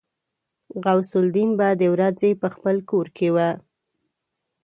[0.83, 3.37] غوث الدين به د ورځې په خپل کور کې و.